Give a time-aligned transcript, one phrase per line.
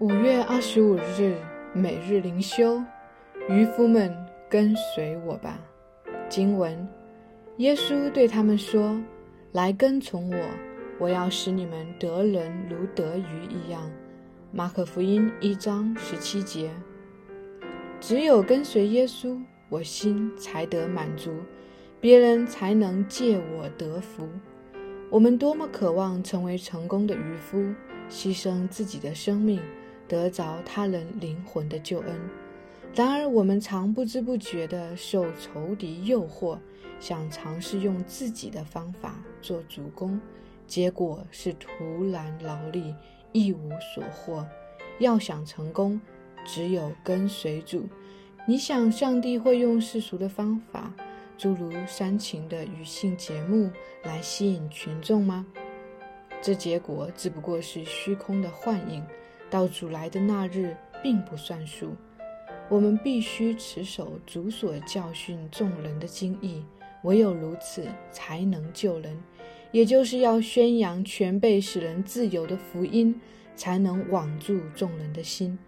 [0.00, 1.34] 五月二十五日，
[1.72, 2.80] 每日灵修，
[3.48, 4.16] 渔夫们
[4.48, 5.58] 跟随我吧。
[6.28, 6.86] 经文：
[7.56, 8.96] 耶稣对他们说
[9.50, 10.38] ：“来跟从我，
[11.00, 13.90] 我要使你们得人如得鱼一样。”
[14.52, 16.70] 马可福音一章十七节。
[17.98, 19.36] 只有跟随耶稣，
[19.68, 21.34] 我心才得满足，
[22.00, 24.28] 别人才能借我得福。
[25.10, 27.58] 我们多么渴望成为成功的渔夫，
[28.08, 29.60] 牺牲自己的生命。
[30.08, 32.18] 得着他人灵魂的救恩，
[32.94, 36.58] 然而我们常不知不觉地受仇敌诱惑，
[36.98, 40.18] 想尝试用自己的方法做主公，
[40.66, 42.94] 结果是徒然劳力，
[43.32, 44.46] 一无所获。
[44.98, 46.00] 要想成功，
[46.44, 47.86] 只有跟随主。
[48.46, 50.92] 你想上帝会用世俗的方法，
[51.36, 53.70] 诸如煽情的语性节目
[54.02, 55.46] 来吸引群众吗？
[56.40, 59.04] 这结果只不过是虚空的幻影。
[59.50, 61.96] 到主来的那日，并不算数。
[62.68, 66.62] 我们必须持守主所教训众人的经义，
[67.02, 69.16] 唯有如此，才能救人。
[69.70, 73.20] 也就是要宣扬全被使人自由的福音，
[73.54, 75.58] 才能网住众人的心。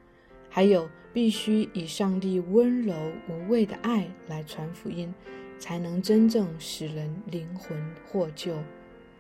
[0.49, 2.95] 还有，必须以上帝温柔
[3.29, 5.15] 无畏的爱来传福音，
[5.59, 8.57] 才能真正使人灵魂获救，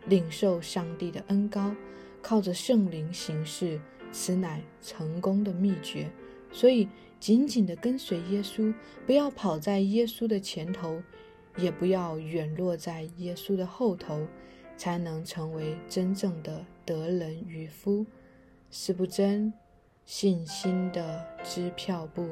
[0.07, 1.75] 领受上帝的恩高，
[2.23, 3.79] 靠着圣灵行事。
[4.13, 6.11] 此乃成功的秘诀，
[6.51, 8.75] 所以紧紧地跟随耶稣，
[9.07, 11.03] 不要跑在耶稣的前头，
[11.57, 14.27] 也不要远落在耶稣的后头，
[14.77, 18.07] 才能成为真正的得人渔夫。
[18.73, 19.53] 是不真
[20.05, 22.29] 信心的支票部。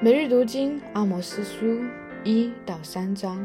[0.00, 1.82] 每日读经阿摩斯书
[2.22, 3.44] 一到三章，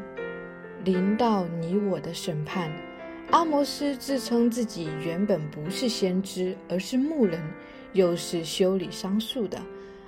[0.84, 2.89] 临到你我的审判。
[3.32, 7.40] 阿摩斯自称自己原本不是先知，而是牧人，
[7.94, 9.62] 又是修理桑树的。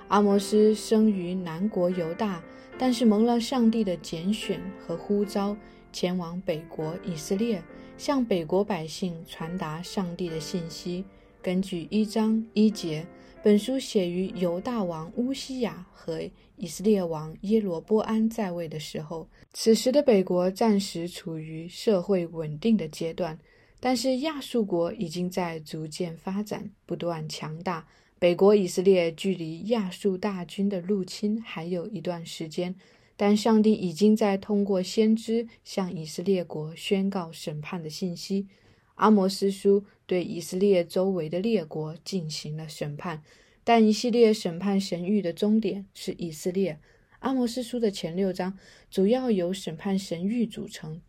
[0.08, 2.42] 阿摩斯生于南国犹大，
[2.76, 5.56] 但是蒙了上帝的拣选和呼召，
[5.92, 7.62] 前往北国以色列，
[7.96, 11.04] 向北国百姓传达上帝的信息。
[11.40, 13.06] 根据一章一节。
[13.44, 16.22] 本书写于犹大王乌西雅和
[16.54, 19.28] 以色列王耶罗波安在位的时候。
[19.52, 23.36] 此时的北国暂时处于社会稳定的阶段，
[23.80, 27.84] 但是亚述国已经在逐渐发展，不断强大。
[28.20, 32.72] 北国以色列距离亚述大军的入侵还有一段时间，
[33.16, 38.46] 但上帝已经在通过先知向以色列国宣告审判的信息。
[38.94, 43.22] 阿摩斯书对以色列周围的列国进行了审判，
[43.64, 46.78] 但一系列审判神谕的终点是以色列。
[47.20, 48.58] 阿摩斯书的前六章
[48.90, 51.00] 主要由审判神谕组成，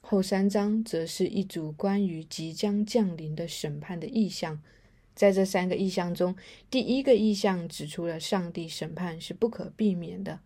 [0.00, 4.62] 后三章则是一组关于即将降临的审判的意象。
[5.12, 6.36] 在这三个意象中，
[6.70, 10.38] 第一个意象指出了上帝审判是不可避免的；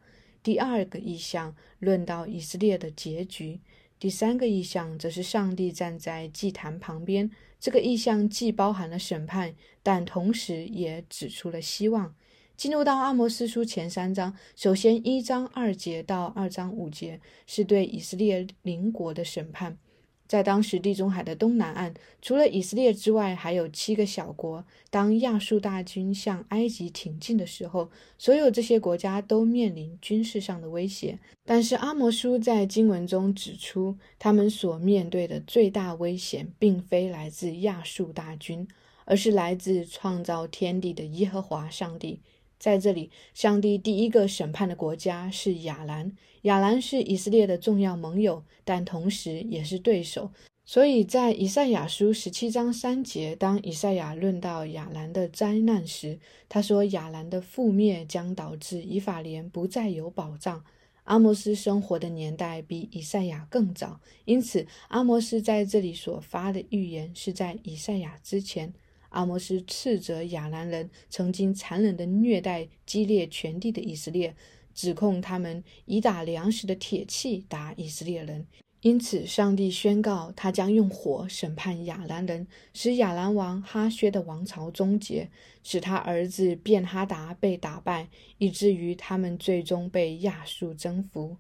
[0.43, 3.61] 第二个意象论到以色列的结局。
[3.99, 7.31] 第三个意象则是上帝站在祭坛旁边。
[7.59, 12.15] 这个意象既包含了审判，但同时也指出了希望。
[12.57, 19.79] 进入到阿摩斯书前三章，首先一章二节到二章五节是对以色列邻国的审判。
[20.27, 24.65] 在当时地中海的东南岸，除了以色列之外，还有七个小国。
[24.91, 31.19] 当亚述大军向埃及挺进的时候，所有这些国家都面临军事上的威胁。
[31.45, 38.67] 但是阿摩书在经文中指出，他们所面对的最大危险，并非来自亚述大军，
[39.05, 42.21] 而是来自创造天地的耶和华上帝。
[42.59, 46.13] 在这里，上帝第一个审判的国家是亚兰。
[46.43, 50.31] 亚兰是以色列的重要盟友，但同时也是对手。
[50.65, 56.19] 所以在以赛亚书十七章三节，当以赛亚论到亚兰的灾难时，
[56.49, 60.65] 他说：“亚兰的覆灭将导致以法莲不再有保障。”
[61.05, 68.73] 阿摩斯生活的年代比以赛亚更早，因此阿摩斯在这里所发的预言是在以赛亚之前。
[69.17, 74.37] 阿摩斯斥责亚兰人曾经残忍的虐待激烈全地的以色列，
[74.75, 78.47] 指控他们以打粮食的铁器打以色列人。
[78.83, 85.31] 因此，上帝宣告他将用火审判亚兰人，使亚兰王哈薛的王朝终结，
[85.63, 91.39] 使他儿子便哈达被打败，以至于他们最终被亚述征服。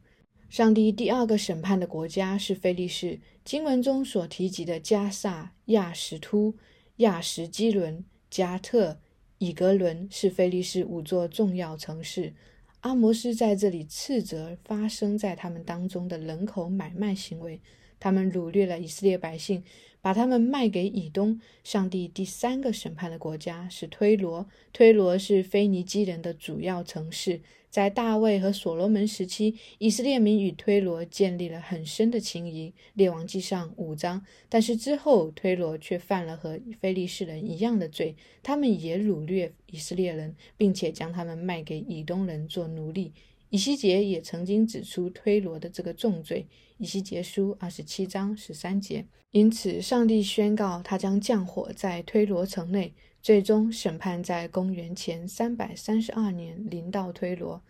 [0.48, 6.54] 上帝第二个审判的国家是菲利士，经文中所提及的加萨、亚什突。
[6.96, 8.98] 亚什基伦、加特、
[9.38, 12.34] 以格伦是菲利士五座重要城市。
[12.80, 17.60] 阿摩斯在这里斥责发生在他们当中的人口买卖行为，
[17.98, 19.62] 他们掳掠了以色列百姓。
[20.02, 21.40] 把他们卖给以东。
[21.64, 24.46] 上帝第三个审判的国家是推罗。
[24.72, 27.40] 推罗是腓尼基人的主要城市。
[27.76, 32.72] 在大卫和所罗门时期，以色列民与推罗建立了很深的情谊。
[32.94, 34.24] 列王记上五章。
[34.48, 43.12] 但是之后，推罗却犯了和非利士人一样的罪，他们也掳掠以色列人，并且将他们卖给以东人做奴隶。
[43.50, 46.46] 以西结也曾经指出推罗的这个重罪，
[46.78, 49.06] 《以西结书》二十七章十三节。
[49.30, 57.62] 因此，上帝宣告他将降火在推罗城内，最终审判在公元前三百三十二年临到推罗。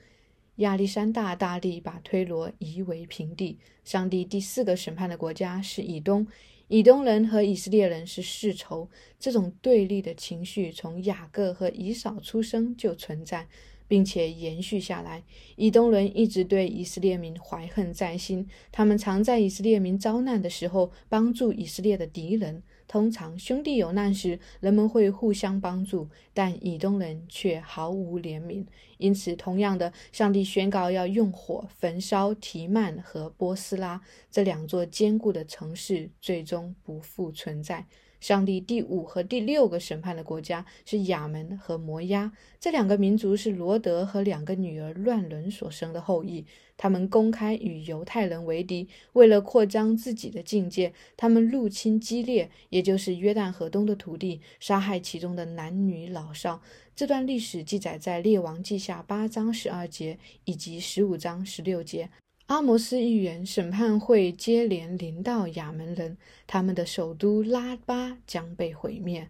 [0.56, 3.58] 亚历山大大帝把推罗夷为平地。
[3.84, 6.26] 上帝第四个审判的国家是以东，
[6.68, 8.88] 以东人和以色列人是世仇，
[9.18, 13.46] 这种对立的情绪从雅各和以扫出生就存在。
[13.88, 15.22] 并且延续下来，
[15.56, 18.48] 以东人一直对以色列民怀恨在心。
[18.70, 22.62] 他们常在以色列民遭难的时候帮助以色列的敌人。
[22.88, 28.64] 通常兄弟有难时，人们会互相帮助，但以东人却毫无怜悯。
[28.98, 34.00] 因此，同样的，上帝宣告要用火焚烧提曼和波斯拉
[34.30, 37.84] 这两座坚固的城市，最终不复存在。
[38.20, 46.44] 上帝第五和第六个审判的国家是亚门和摩押，这两个民族是罗德和两个女儿乱伦所生的后裔。
[46.78, 56.60] 他们公开与犹太人为敌，为了扩张自己的境界，他们入侵激烈，也就是约旦河东的土地，杀害其中的男女老少。
[56.94, 62.10] 这段历史记载在列王记下八章十二节以及十五章十六节。
[62.46, 66.16] 阿摩斯预言审判会接连临到亚门人，
[66.46, 69.28] 他们的首都拉巴将被毁灭。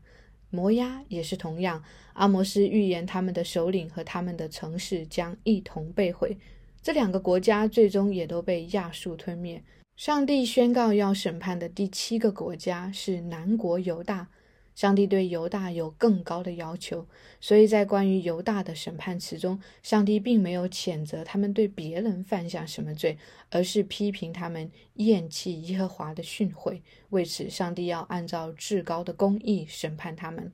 [0.50, 1.82] 摩押也是同样，
[2.12, 6.36] 阿摩斯预言他们的首领和他们的城市将一同被毁。
[6.82, 9.62] 这两个国家最终也都被亚述吞灭。
[9.96, 14.28] 上帝宣告要审判的第七个国家是南国犹大。
[14.76, 17.06] 上帝对犹大有更高的要求，
[17.40, 23.16] 所以在关于犹大的审判词中，上帝并没有谴责他们对别人犯下什么罪，
[23.50, 26.80] 而是批评他们厌弃耶和华的训诲。
[27.08, 30.52] 为此，上帝要按照至高的公义审判他们。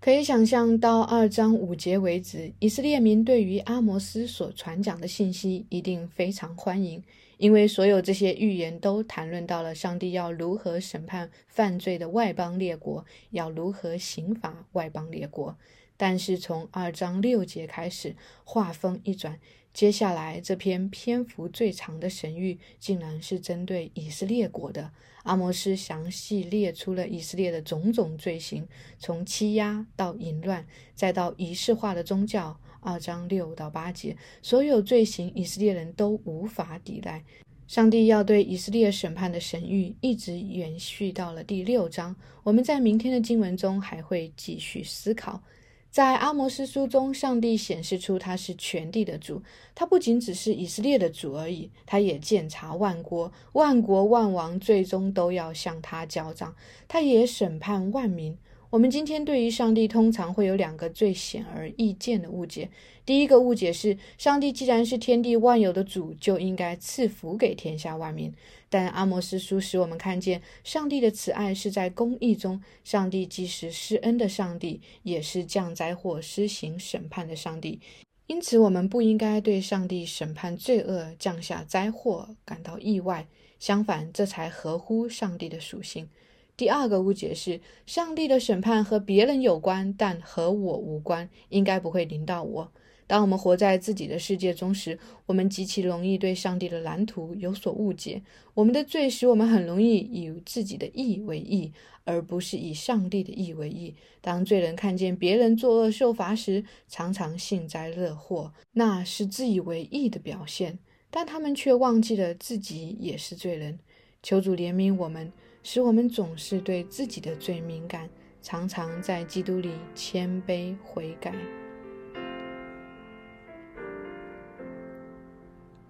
[0.00, 7.02] 可以想象，到二章五节为止，以色列民对于阿摩斯所传讲的信息一定非常欢迎。
[7.38, 15.56] 因为所有这些预言都谈论到了上帝要如何审判犯罪的外邦列国，要如何刑罚外邦列国。
[15.96, 18.14] 但是从二章六节开始，
[18.44, 19.40] 话锋一转，
[19.72, 24.92] 接下来这篇篇幅最长的神谕，竟然是针对以色列国的。
[25.24, 28.66] 阿摩斯详细列出了以色列的种种罪行，
[28.98, 32.58] 从欺压到淫乱，再到仪式化的宗教。
[32.88, 37.22] 二章六到八节，所有罪行以色列人都无法抵赖。
[37.66, 42.16] 上帝要对以色列审判的神谕一直延续到了第六章。
[42.42, 45.42] 我们在明天的经文中还会继续思考。
[45.90, 49.42] 在阿摩斯书中，上帝显示出他是全地的主，
[49.74, 56.54] 他不仅只是以色列的主而已，他也鉴察万国，万国万王最终都要向他交账，
[56.86, 58.34] 他也审判万民。
[58.70, 62.68] 我们今天对于上帝通常会有两个最显而易见的误解。
[63.06, 68.30] 第一个误解是，上帝既然是天地万有的主，就应该赐福给天下万民。
[68.68, 72.62] 但阿摩斯书使我们看见，上帝的慈爱是在公义中。
[72.84, 77.80] 上帝既是施恩的上帝，也是降灾祸、施行审判的上帝。
[78.26, 83.26] 因此，我们不应该对上帝审判罪恶、降下灾祸感到意外。
[83.58, 86.10] 相反，这才合乎上帝的属性。
[86.58, 92.72] 第二个误解是，上帝的审判和别人有关，但和我无关，应该不会临到我。
[93.06, 98.20] 当我们活在自己的世界中时，我们极其容易对上帝的蓝图有所误解。
[98.54, 101.72] 我们的罪使我们很容易以自己的义为义，
[102.02, 103.94] 而不是以上帝的义为义。
[104.20, 113.78] 当罪人看见别人作恶受罚时，常常幸灾乐祸，那是自以为义的表现，但他们却忘记了自己也是罪人。
[114.24, 115.32] 求主怜悯我们。
[115.70, 118.08] 使我们总是对自己的罪敏感，
[118.40, 121.34] 常常在基督里谦卑悔改。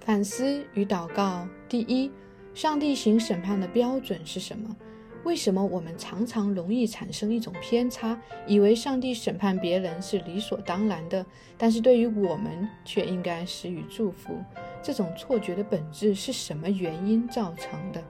[0.00, 2.10] 反思与祷告：第一，
[2.54, 4.76] 上帝行审判的标准是什么？
[5.22, 11.24] 为什么我们常常容易产生一种偏差，以为上帝审判别人是理所当然的，
[11.56, 14.42] 但是对于我们却应该施予祝福？
[14.82, 18.02] 这种错觉的本质是什么原因造成的？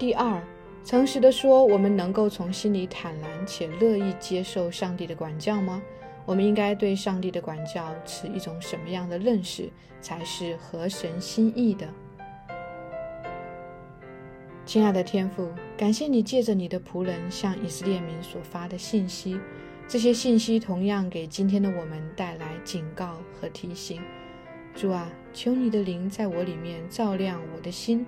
[0.00, 0.42] 第二，
[0.82, 5.82] 诚实的说，我们能够从心里坦然且乐意接受上帝的管教吗？
[6.24, 9.68] 我们应该对上帝的管教持一种什么样的认识，
[10.00, 11.86] 才是合神心意的？
[14.64, 19.38] 亲爱的天父，感谢你借着你的仆人向以色列民所发的信息，
[19.86, 24.00] 这些信息同样给今天的我们带来警告和提醒。
[24.74, 28.06] 主啊，求你的灵在我里面照亮我的心，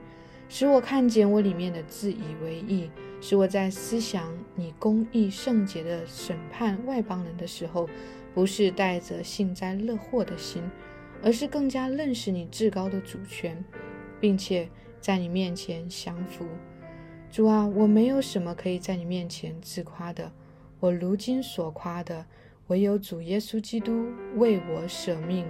[0.54, 2.90] 使我看见我里面的自以为意，
[3.22, 7.88] 使我在思想你公义圣洁的审判外邦人的时候，
[8.34, 10.62] 不是带着幸灾乐祸的心，
[11.22, 13.64] 而是更加认识你至高的主权，
[14.20, 14.68] 并且
[15.00, 16.46] 在你面前降服。
[17.30, 20.30] 主啊，我没有什么可以在你面前自夸的，
[20.80, 22.26] 我如今所夸的，
[22.66, 24.06] 唯有主耶稣基督
[24.36, 25.46] 为我舍命。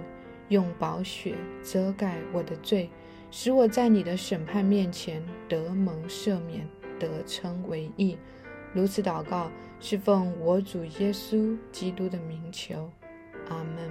[0.49, 2.89] 用宝血遮盖我的罪，
[3.35, 8.15] 使我在你的审判面前得蒙赦免，得称为义。
[8.71, 9.49] 如此祷告，
[9.79, 12.91] 是奉我主耶稣基督的名求。
[13.49, 13.89] 阿门。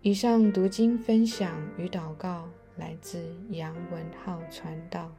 [0.00, 5.12] 以上读经分享与祷告来自杨文浩传道。